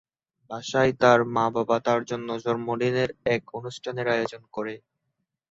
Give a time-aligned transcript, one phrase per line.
[0.49, 4.73] বাসায় তার মা-বাবা তার জন্য জন্মদিনের এক অনুষ্ঠানের আয়োজন করে।